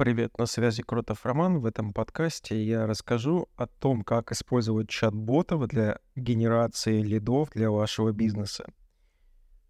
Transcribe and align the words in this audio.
Привет, 0.00 0.38
на 0.38 0.46
связи 0.46 0.82
Кротов 0.82 1.26
Роман. 1.26 1.58
В 1.58 1.66
этом 1.66 1.92
подкасте 1.92 2.64
я 2.64 2.86
расскажу 2.86 3.50
о 3.56 3.66
том, 3.66 4.02
как 4.02 4.32
использовать 4.32 4.88
чат-ботов 4.88 5.68
для 5.68 5.98
генерации 6.16 7.02
лидов 7.02 7.50
для 7.50 7.70
вашего 7.70 8.10
бизнеса. 8.10 8.64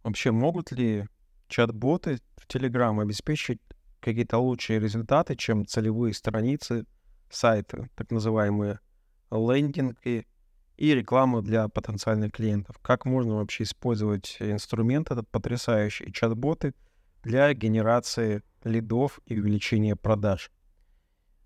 Вообще, 0.04 0.30
могут 0.30 0.70
ли 0.70 1.08
чат-боты 1.48 2.20
в 2.36 2.46
Telegram 2.46 3.02
обеспечить 3.02 3.58
какие-то 3.98 4.38
лучшие 4.38 4.78
результаты, 4.78 5.34
чем 5.34 5.66
целевые 5.66 6.14
страницы 6.14 6.86
сайта, 7.28 7.88
так 7.96 8.12
называемые 8.12 8.78
лендинги 9.32 10.28
и 10.76 10.94
рекламу 10.94 11.42
для 11.42 11.66
потенциальных 11.66 12.30
клиентов? 12.30 12.78
Как 12.82 13.04
можно 13.04 13.34
вообще 13.34 13.64
использовать 13.64 14.36
инструмент 14.38 15.10
этот 15.10 15.28
потрясающий, 15.28 16.12
чат-боты— 16.12 16.72
для 17.22 17.52
генерации 17.54 18.42
лидов 18.64 19.20
и 19.26 19.38
увеличения 19.38 19.96
продаж. 19.96 20.50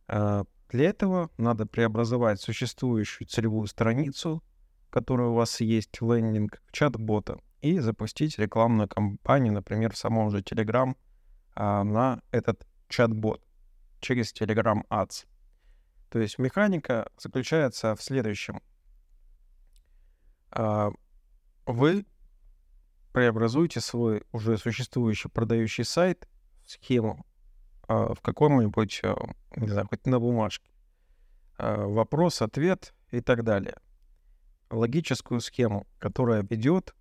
А, 0.08 0.44
для 0.70 0.90
этого 0.90 1.30
надо 1.38 1.66
преобразовать 1.66 2.40
существующую 2.40 3.28
целевую 3.28 3.66
страницу, 3.66 4.42
которая 4.90 5.28
у 5.28 5.34
вас 5.34 5.60
есть, 5.60 6.00
лендинг, 6.00 6.62
в 6.66 6.72
чат-бота, 6.72 7.38
и 7.60 7.78
запустить 7.78 8.38
рекламную 8.38 8.88
кампанию, 8.88 9.52
например, 9.52 9.92
в 9.92 9.96
самом 9.96 10.30
же 10.30 10.40
Telegram 10.40 10.94
а, 11.54 11.84
на 11.84 12.20
этот 12.30 12.66
чат-бот 12.88 13.42
через 14.00 14.32
Telegram 14.34 14.82
Ads. 14.90 15.26
То 16.10 16.18
есть 16.18 16.38
механика 16.38 17.10
заключается 17.18 17.96
в 17.96 18.02
следующем. 18.02 18.60
А, 20.50 20.90
вы 21.66 22.06
преобразуйте 23.14 23.80
свой 23.80 24.24
уже 24.32 24.58
существующий 24.58 25.28
продающий 25.28 25.84
сайт 25.84 26.28
в 26.66 26.72
схему 26.72 27.24
а, 27.86 28.12
в 28.12 28.20
каком-нибудь, 28.20 29.00
а, 29.04 29.16
не 29.54 29.68
знаю, 29.68 29.86
хоть 29.88 30.04
на 30.04 30.18
бумажке. 30.18 30.68
А, 31.56 31.86
вопрос, 31.86 32.42
ответ 32.42 32.92
и 33.12 33.20
так 33.20 33.44
далее. 33.44 33.76
Логическую 34.68 35.40
схему, 35.40 35.86
которая 35.98 36.42
ведет 36.42 36.94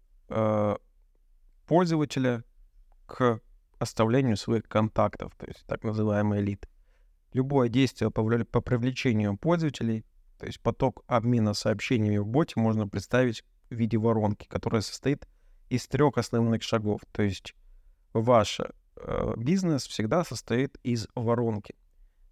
пользователя 1.67 2.43
к 3.05 3.39
оставлению 3.79 4.37
своих 4.37 4.67
контактов, 4.67 5.33
то 5.37 5.45
есть 5.47 5.65
так 5.65 5.83
называемый 5.83 6.41
лид. 6.41 6.67
Любое 7.33 7.69
действие 7.69 8.09
по 8.11 8.61
привлечению 8.61 9.37
пользователей, 9.37 10.05
то 10.39 10.45
есть 10.45 10.59
поток 10.59 11.03
обмена 11.07 11.53
сообщениями 11.53 12.17
в 12.17 12.27
боте 12.27 12.53
можно 12.59 12.87
представить 12.87 13.43
в 13.69 13.75
виде 13.75 13.97
воронки, 13.97 14.47
которая 14.47 14.81
состоит 14.81 15.27
из 15.73 15.87
трех 15.87 16.19
основных 16.19 16.61
шагов. 16.61 17.01
То 17.11 17.23
есть 17.23 17.55
ваш 18.13 18.59
э, 18.59 19.33
бизнес 19.37 19.87
всегда 19.87 20.23
состоит 20.23 20.77
из 20.83 21.07
воронки. 21.15 21.73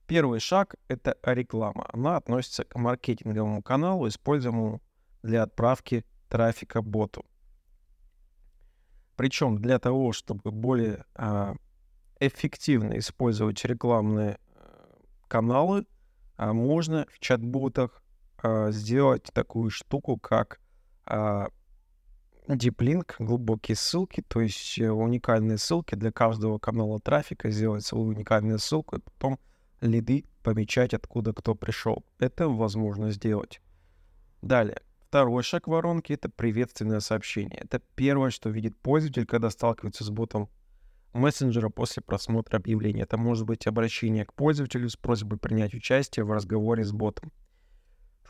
Первый 0.06 0.40
шаг— 0.40 0.76
это 0.88 1.18
реклама. 1.24 1.90
Она 1.92 2.18
относится 2.18 2.66
к 2.66 2.76
маркетинговому 2.76 3.64
каналу, 3.64 4.08
используемому 4.08 4.80
для 5.24 5.42
отправки 5.42 6.06
трафика 6.30 6.84
боту. 6.84 7.26
Причем 9.16 9.58
для 9.58 9.80
того, 9.80 10.12
чтобы 10.12 10.52
более 10.52 11.04
э, 11.16 11.56
эффективно 12.20 13.00
использовать 13.00 13.66
рекламные 13.66 14.38
э, 14.38 14.94
каналы, 15.28 15.88
э, 16.38 16.52
можно 16.52 17.08
в 17.12 17.18
чат-ботах 17.18 18.04
э, 18.44 18.72
сделать 18.72 19.24
такую 19.34 19.72
штуку, 19.72 20.18
как 20.18 20.62
э, 21.08 21.48
Deep 22.48 23.06
глубокие 23.20 23.76
ссылки, 23.76 24.24
то 24.28 24.42
есть 24.42 24.80
э, 24.80 24.90
уникальные 24.90 25.58
ссылки 25.58 25.96
для 25.96 26.12
каждого 26.12 26.58
канала 26.58 27.00
трафика, 27.00 27.52
сделать 27.52 27.86
свою 27.86 28.06
уникальную 28.06 28.60
ссылку 28.60 28.98
и 28.98 29.00
потом 29.00 29.40
лиды 29.80 30.26
помечать, 30.44 30.94
откуда 30.94 31.34
кто 31.34 31.56
пришел. 31.56 32.04
Это 32.20 32.50
возможно 32.50 33.12
сделать. 33.12 33.62
Далее. 34.42 34.82
Второй 35.08 35.44
шаг 35.44 35.68
воронки— 35.68 36.14
это 36.14 36.30
приветственное 36.30 37.00
сообщение. 37.00 37.60
Это 37.60 37.82
первое, 37.96 38.32
что 38.32 38.50
видит 38.50 38.78
пользователь, 38.78 39.26
когда 39.26 39.50
сталкивается 39.50 40.04
с 40.04 40.10
ботом 40.10 40.50
мессенджера 41.14 41.70
после 41.70 42.02
просмотра 42.02 42.58
объявления. 42.58 43.04
Это 43.04 43.18
может 43.18 43.46
быть 43.46 43.68
обращение 43.68 44.26
к 44.26 44.34
пользователю 44.34 44.90
с 44.90 44.96
просьбой 44.96 45.38
принять 45.38 45.74
участие 45.74 46.24
в 46.24 46.32
разговоре 46.32 46.86
с 46.86 46.92
ботом. 46.92 47.32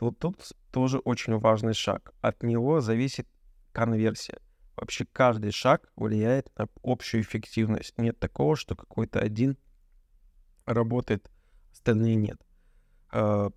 Вот 0.00 0.18
тут 0.18 0.42
тоже 0.72 0.98
очень 0.98 1.38
важный 1.38 1.74
шаг. 1.74 2.12
От 2.20 2.42
него 2.42 2.80
зависит 2.80 3.28
конверсия. 3.72 4.38
Вообще 4.76 5.04
каждый 5.04 5.50
шаг 5.50 5.90
влияет 5.96 6.50
на 6.56 6.68
общую 6.82 7.22
эффективность. 7.22 7.96
Нет 7.98 8.18
такого, 8.18 8.56
что 8.56 8.74
какой-то 8.74 9.20
один 9.20 9.58
работает, 10.64 11.30
остальные 11.72 12.16
нет. 12.16 12.40
А, 13.10 13.50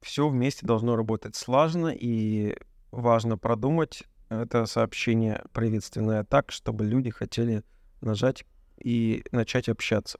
Все 0.00 0.28
вместе 0.28 0.66
должно 0.66 0.96
работать 0.96 1.36
слаженно, 1.36 1.88
и 1.94 2.56
важно 2.90 3.36
продумать 3.36 4.04
это 4.28 4.66
сообщение 4.66 5.44
приветственное 5.52 6.24
так, 6.24 6.50
чтобы 6.50 6.84
люди 6.84 7.10
хотели 7.10 7.62
нажать 8.00 8.44
и 8.78 9.24
начать 9.32 9.68
общаться. 9.68 10.18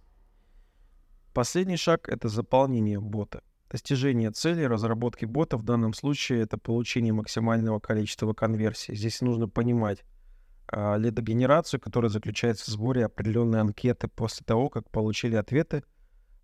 Последний 1.33 1.77
шаг— 1.77 2.09
это 2.11 2.29
заполнение 2.29 3.01
бота. 3.01 3.43
Достижение 3.75 4.31
цели 4.31 4.63
разработки 4.63 5.25
бота 5.25 5.57
в 5.57 5.65
данном 5.65 5.95
случае 5.95 6.43
это 6.43 6.57
получение 6.57 7.13
максимального 7.13 7.81
количества 7.81 8.33
конверсий. 8.33 8.95
Здесь 8.95 9.21
нужно 9.21 9.49
понимать 9.49 10.05
а, 10.69 10.97
лидогенерацию, 10.97 11.81
которая 11.81 12.09
заключается 12.09 12.67
в 12.67 12.69
сборе 12.69 13.07
определенной 13.07 13.61
анкеты 13.61 14.07
после 14.07 14.45
того, 14.47 14.69
как 14.69 14.89
получили 14.91 15.35
ответы 15.35 15.83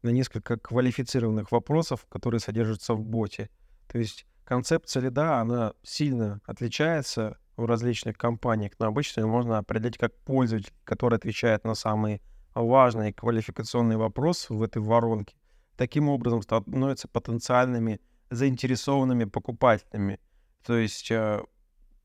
на 0.03 0.09
несколько 0.09 0.57
квалифицированных 0.57 1.53
вопросов, 1.53 2.05
которые 2.09 2.41
содержатся 2.41 2.95
в 2.95 3.05
боте. 3.05 3.49
То 3.87 3.99
есть 3.99 4.27
концепция 4.45 5.05
лида, 5.05 5.39
она 5.39 5.75
сильно 5.85 6.41
отличается 6.47 7.39
в 7.57 7.65
различных 7.65 8.19
компаниях, 8.19 8.73
но 8.81 8.87
обычно 8.87 9.21
ее 9.21 9.27
можно 9.29 9.59
определить 9.59 9.99
как 9.99 10.19
пользователь, 10.25 10.73
который 10.83 11.15
отвечает 11.15 11.63
на 11.63 11.77
самые 11.77 12.23
важные 12.57 13.13
квалификационные 13.13 13.99
вопросы 13.99 14.53
в 14.53 14.61
этой 14.65 14.83
воронке 14.83 15.37
таким 15.81 16.11
образом 16.11 16.43
становятся 16.43 17.09
потенциальными 17.09 18.03
заинтересованными 18.29 19.25
покупателями. 19.25 20.21
То 20.63 20.77
есть 20.77 21.11
э, 21.11 21.43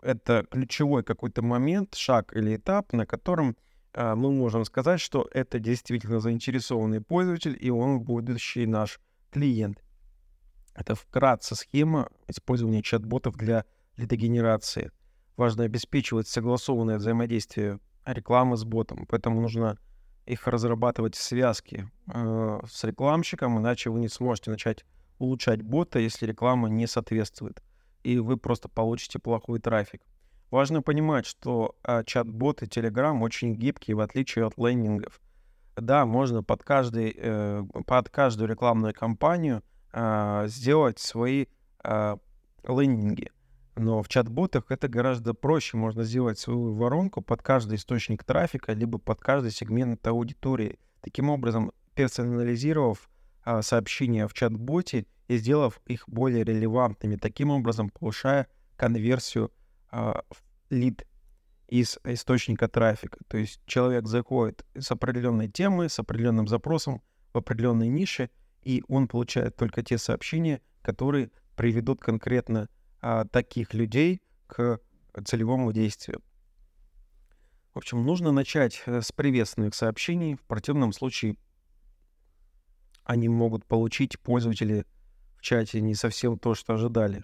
это 0.02 0.46
ключевой 0.50 1.04
какой-то 1.04 1.42
момент, 1.42 1.94
шаг 1.94 2.34
или 2.34 2.56
этап, 2.56 2.94
на 2.94 3.06
котором 3.06 3.58
э, 3.92 4.16
мы 4.16 4.32
можем 4.32 4.64
сказать, 4.64 5.02
что 5.02 5.28
это 5.34 5.60
действительно 5.60 6.22
заинтересованный 6.22 7.02
пользователь, 7.02 7.58
и 7.60 7.70
он 7.70 8.00
будущий 8.00 8.66
наш 8.66 9.02
клиент. 9.30 9.84
Это 10.74 10.96
вкратце 10.96 11.56
схема 11.56 12.08
использования 12.30 12.82
чат-ботов 12.82 13.36
для 13.36 13.66
лидогенерации. 13.98 14.94
Важно 15.36 15.66
обеспечивать 15.66 16.30
согласованное 16.30 16.98
взаимодействие 16.98 17.82
рекламы 18.06 18.56
с 18.56 18.64
ботом, 18.64 19.06
поэтому 19.06 19.42
нужно 19.42 19.78
их 20.26 20.48
разрабатывать 20.48 21.16
в 21.16 21.22
связке 21.22 21.90
э, 22.08 22.60
с 22.68 22.84
рекламщиком, 22.84 23.60
иначе 23.60 23.90
вы 23.90 24.00
не 24.00 24.10
сможете 24.10 24.52
начать 24.52 24.86
улучшать 25.20 25.62
бота, 25.62 26.00
если 26.00 26.26
реклама 26.26 26.68
не 26.70 26.88
соответствует, 26.88 27.62
и 28.04 28.18
вы 28.20 28.38
просто 28.38 28.68
получите 28.70 29.20
плохой 29.20 29.60
трафик. 29.60 30.02
Важно 30.52 30.82
понимать, 30.82 31.26
что 31.26 31.76
э, 31.84 32.04
чат-бот 32.06 32.64
и 32.64 32.66
Telegram 32.66 33.20
очень 33.22 33.56
гибкие, 33.56 33.96
в 33.96 34.00
отличие 34.00 34.46
от 34.46 34.58
лендингов. 34.58 35.20
Да, 35.76 36.06
можно 36.06 36.44
под, 36.44 36.64
каждый, 36.64 37.14
э, 37.18 37.64
под 37.86 38.10
каждую 38.10 38.50
рекламную 38.50 38.94
кампанию 38.94 39.64
э, 39.92 40.46
сделать 40.48 41.00
свои 41.00 41.48
э, 41.84 42.18
лендинги. 42.64 43.32
Но 43.76 44.02
в 44.02 44.08
чат-ботах 44.08 44.66
это 44.70 44.88
гораздо 44.88 45.34
проще. 45.34 45.76
Можно 45.76 46.04
сделать 46.04 46.40
свою 46.40 46.74
воронку 46.74 47.22
под 47.22 47.42
каждый 47.42 47.76
источник 47.76 48.24
трафика, 48.24 48.72
либо 48.74 49.00
под 49.00 49.20
каждый 49.20 49.52
сегмент 49.52 50.06
аудитории. 50.08 50.80
Таким 51.02 51.30
образом, 51.30 51.72
персонализировав 51.94 53.10
а, 53.44 53.62
сообщения 53.62 54.28
в 54.28 54.34
чат-боте 54.34 55.06
и 55.28 55.38
сделав 55.38 55.82
их 55.86 56.08
более 56.08 56.44
релевантными, 56.44 57.18
таким 57.18 57.52
образом 57.52 57.90
повышая 57.90 58.48
конверсию 58.78 59.52
а, 59.92 60.24
в 60.30 60.42
лид 60.70 61.06
из 61.68 62.00
источника 62.06 62.68
трафика. 62.68 63.20
То 63.28 63.38
есть 63.38 63.60
человек 63.66 64.08
заходит 64.08 64.66
с 64.78 64.90
определенной 64.92 65.50
темы, 65.50 65.90
с 65.90 66.00
определенным 66.00 66.48
запросом 66.48 67.02
в 67.34 67.38
определенной 67.38 67.90
нише, 67.90 68.30
и 68.62 68.84
он 68.88 69.08
получает 69.08 69.56
только 69.58 69.84
те 69.84 69.98
сообщения, 69.98 70.62
которые 70.82 71.32
приведут 71.56 72.02
конкретно 72.02 72.70
а, 73.08 73.24
таких 73.24 73.76
людей 73.76 74.20
к 74.48 74.80
целевому 75.26 75.72
действию. 75.72 76.24
В 77.76 77.78
общем, 77.78 78.04
нужно 78.04 78.32
начать 78.32 78.82
э, 78.88 79.00
с 79.00 79.12
приветственных 79.12 79.76
сообщений. 79.76 80.34
В 80.34 80.42
противном 80.42 80.92
случае 80.92 81.38
они 83.04 83.30
могут 83.30 83.64
получить 83.64 84.20
пользователи 84.20 84.88
в 85.38 85.44
чате 85.44 85.82
не 85.82 85.94
совсем 85.94 86.40
то, 86.40 86.56
что 86.56 86.74
ожидали. 86.74 87.24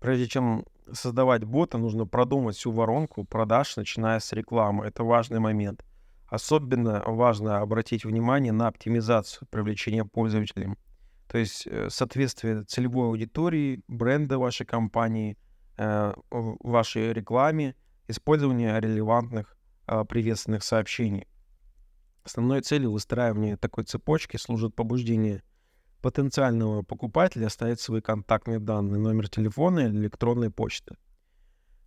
Прежде 0.00 0.28
чем 0.28 0.64
создавать 0.90 1.44
бота, 1.44 1.76
нужно 1.76 2.06
продумать 2.06 2.56
всю 2.56 2.72
воронку 2.72 3.24
продаж, 3.24 3.76
начиная 3.76 4.18
с 4.18 4.32
рекламы. 4.32 4.86
Это 4.86 5.04
важный 5.04 5.40
момент. 5.40 5.84
особенно 6.26 7.02
важно 7.04 7.58
обратить 7.58 8.06
внимание 8.06 8.52
на 8.52 8.68
оптимизацию 8.68 9.46
привлечения 9.50 10.06
пользователей. 10.06 10.74
То 11.28 11.38
есть 11.38 11.66
э, 11.66 11.88
соответствие 11.90 12.62
целевой 12.64 13.08
аудитории, 13.08 13.82
бренда 13.88 14.38
вашей 14.38 14.64
компании, 14.66 15.36
э, 15.76 16.12
вашей 16.30 17.12
рекламе, 17.12 17.74
использование 18.08 18.80
релевантных 18.80 19.56
э, 19.86 20.04
приветственных 20.04 20.62
сообщений. 20.62 21.26
Основной 22.24 22.60
целью 22.60 22.92
выстраивания 22.92 23.56
такой 23.56 23.84
цепочки 23.84 24.36
служит 24.36 24.74
побуждение 24.74 25.42
потенциального 26.00 26.82
покупателя 26.82 27.46
оставить 27.46 27.80
свои 27.80 28.00
контактные 28.00 28.58
данные, 28.58 29.00
номер 29.00 29.28
телефона 29.28 29.80
или 29.80 29.96
электронной 29.96 30.50
почты. 30.50 30.96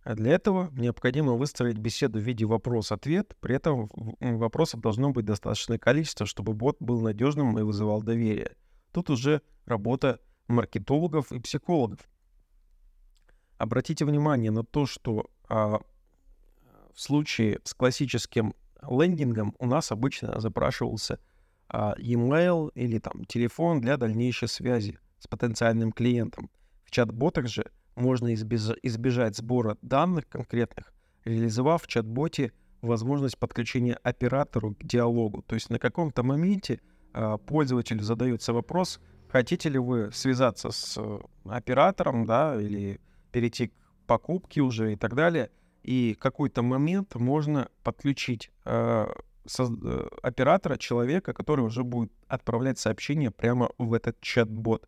А 0.02 0.14
для 0.14 0.32
этого 0.32 0.70
необходимо 0.72 1.34
выстроить 1.34 1.78
беседу 1.78 2.18
в 2.18 2.22
виде 2.22 2.46
вопрос-ответ, 2.46 3.36
при 3.40 3.56
этом 3.56 3.88
вопросов 4.20 4.80
должно 4.80 5.10
быть 5.10 5.26
достаточное 5.26 5.78
количество, 5.78 6.26
чтобы 6.26 6.54
бот 6.54 6.76
был 6.80 7.00
надежным 7.00 7.58
и 7.58 7.62
вызывал 7.62 8.02
доверие. 8.02 8.56
Тут 8.92 9.10
уже 9.10 9.42
работа 9.66 10.20
маркетологов 10.48 11.32
и 11.32 11.38
психологов. 11.38 12.00
Обратите 13.58 14.04
внимание 14.04 14.50
на 14.50 14.64
то, 14.64 14.86
что 14.86 15.30
а, 15.48 15.80
в 16.94 17.00
случае 17.00 17.60
с 17.64 17.74
классическим 17.74 18.54
лендингом 18.82 19.54
у 19.58 19.66
нас 19.66 19.92
обычно 19.92 20.40
запрашивался 20.40 21.20
а, 21.68 21.94
e-mail 21.98 22.70
или 22.74 22.98
там 22.98 23.24
телефон 23.26 23.80
для 23.80 23.96
дальнейшей 23.96 24.48
связи 24.48 24.98
с 25.18 25.26
потенциальным 25.26 25.92
клиентом. 25.92 26.50
В 26.84 26.90
чат-ботах 26.90 27.46
же 27.46 27.70
можно 27.94 28.34
избежать, 28.34 28.78
избежать 28.82 29.36
сбора 29.36 29.76
данных 29.82 30.28
конкретных, 30.28 30.92
реализовав 31.24 31.82
в 31.82 31.86
чат-боте 31.86 32.52
возможность 32.80 33.38
подключения 33.38 33.94
оператору 34.02 34.74
к 34.74 34.84
диалогу. 34.84 35.42
То 35.42 35.54
есть 35.54 35.70
на 35.70 35.78
каком-то 35.78 36.22
моменте 36.22 36.80
пользователь 37.46 38.02
задается 38.02 38.52
вопрос, 38.52 39.00
хотите 39.28 39.68
ли 39.68 39.78
вы 39.78 40.10
связаться 40.12 40.70
с 40.70 40.96
э, 40.98 41.20
оператором, 41.44 42.26
да, 42.26 42.60
или 42.60 43.00
перейти 43.32 43.68
к 43.68 43.72
покупке 44.06 44.60
уже 44.60 44.92
и 44.92 44.96
так 44.96 45.14
далее. 45.14 45.50
И 45.82 46.16
какой-то 46.18 46.62
момент 46.62 47.14
можно 47.14 47.68
подключить 47.82 48.50
э, 48.64 49.06
со, 49.46 49.62
э, 49.64 50.08
оператора, 50.22 50.76
человека, 50.76 51.32
который 51.32 51.64
уже 51.64 51.84
будет 51.84 52.12
отправлять 52.26 52.78
сообщение 52.78 53.30
прямо 53.30 53.70
в 53.78 53.94
этот 53.94 54.20
чат-бот 54.20 54.86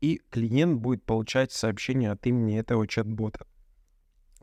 и 0.00 0.20
клиент 0.28 0.80
будет 0.80 1.02
получать 1.02 1.50
сообщение 1.50 2.10
от 2.10 2.26
имени 2.26 2.58
этого 2.58 2.86
чат-бота. 2.86 3.46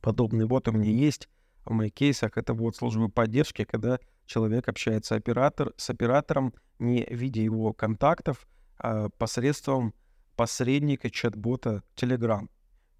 Подобный 0.01 0.47
бот 0.47 0.67
у 0.67 0.71
меня 0.71 0.89
есть. 0.89 1.29
В 1.65 1.71
моих 1.71 1.93
кейсах 1.93 2.37
это 2.37 2.55
бот 2.55 2.75
службы 2.75 3.09
поддержки, 3.09 3.63
когда 3.65 3.99
человек 4.31 4.67
общается 4.67 5.15
оператор, 5.15 5.73
с 5.77 5.89
оператором, 5.89 6.53
не 6.79 7.05
видя 7.09 7.41
его 7.41 7.73
контактов, 7.73 8.47
а 8.77 9.09
посредством 9.17 9.93
посредника 10.35 11.09
чат-бота 11.09 11.83
Telegram. 11.95 12.47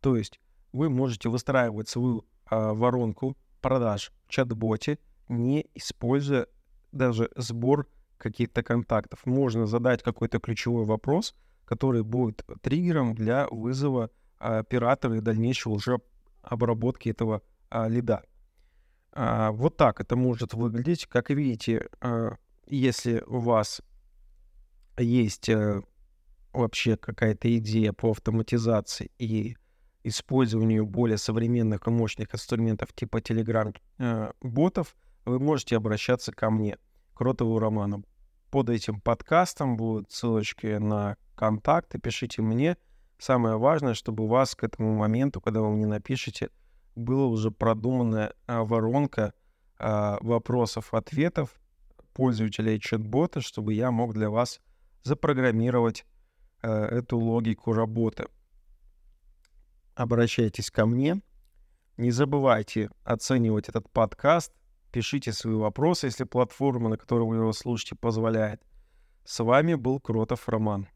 То 0.01 0.15
есть 0.15 0.39
вы 0.73 0.89
можете 0.89 1.29
выстраивать 1.29 1.89
свою 1.89 2.25
а, 2.45 2.73
воронку 2.73 3.37
продаж 3.61 4.11
в 4.25 4.29
чат-боте, 4.29 4.99
не 5.29 5.67
используя 5.75 6.47
даже 6.91 7.29
сбор 7.35 7.87
каких-то 8.17 8.61
контактов. 8.63 9.25
Можно 9.25 9.65
задать 9.65 10.03
какой-то 10.03 10.39
ключевой 10.39 10.85
вопрос— 10.85 11.33
который 11.71 12.03
будет 12.03 12.43
триггером 12.61 13.15
для 13.15 13.47
вызова 13.47 14.09
оператора 14.39 15.15
и 15.15 15.21
дальнейшего 15.21 15.75
уже 15.75 15.99
обработки 16.41 17.07
этого 17.07 17.43
а, 17.69 17.87
лида. 17.87 18.23
А, 19.13 19.51
вот 19.51 19.77
так 19.77 19.99
это 20.01 20.15
может 20.15 20.53
выглядеть. 20.53 21.05
Как 21.05 21.29
видите, 21.29 21.89
а, 21.99 22.35
если 22.67 23.23
у 23.27 23.39
вас 23.39 23.81
есть 24.97 25.49
а, 25.49 25.81
вообще 26.53 26.97
какая-то 26.97 27.55
идея 27.57 27.93
по 27.93 28.11
автоматизации 28.11 29.11
и 29.17 29.57
использованию 30.03 30.85
более 30.85 31.17
современных 31.17 31.87
и 31.87 31.91
мощных 31.91 32.33
инструментов 32.33 32.93
типа 32.93 33.17
Telegram-ботов, 33.17 34.95
вы 35.25 35.39
можете 35.39 35.77
обращаться 35.77 36.31
ко 36.31 36.49
мне, 36.49 36.77
Кротову 37.13 37.59
Роману. 37.59 38.03
Под 38.49 38.69
этим 38.69 38.99
подкастом 38.99 39.77
будут 39.77 40.11
ссылочки 40.11 40.77
на 40.77 41.17
контакты, 41.35 41.99
пишите 41.99 42.41
мне. 42.41 42.77
Самое 43.19 43.57
важное, 43.57 43.93
чтобы 43.93 44.23
у 44.23 44.27
вас 44.27 44.55
к 44.55 44.63
этому 44.63 44.95
моменту, 44.95 45.39
когда 45.39 45.61
вы 45.61 45.71
мне 45.71 45.85
напишете, 45.85 46.49
была 46.95 47.25
уже 47.27 47.51
продуманная 47.51 48.33
а, 48.47 48.63
воронка 48.63 49.33
а, 49.77 50.17
вопросов-ответов 50.21 51.59
пользователей 52.13 52.79
чат-бота, 52.79 53.41
чтобы 53.41 53.73
я 53.73 53.91
мог 53.91 54.13
для 54.13 54.29
вас 54.29 54.59
запрограммировать 55.03 56.05
а, 56.61 56.85
эту 56.87 57.17
логику 57.17 57.73
работы. 57.73 58.25
Обращайтесь 59.95 60.71
ко 60.71 60.85
мне. 60.85 61.21
Не 61.97 62.11
забывайте 62.11 62.89
оценивать 63.03 63.69
этот 63.69 63.89
подкаст. 63.89 64.53
Пишите 64.91 65.31
свои 65.31 65.55
вопросы, 65.55 66.07
если 66.07 66.23
платформа, 66.23 66.89
на 66.89 66.97
которой 66.97 67.27
вы 67.27 67.37
его 67.37 67.53
слушаете, 67.53 67.95
позволяет. 67.95 68.61
С 69.23 69.43
вами 69.43 69.75
был 69.75 69.99
Кротов 69.99 70.49
Роман. 70.49 70.87